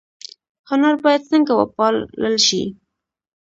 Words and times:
هنر 0.69 0.93
باید 1.03 1.27
څنګه 1.31 1.53
وپال 1.59 1.95
ل 2.21 2.23
شي؟ 2.47 2.63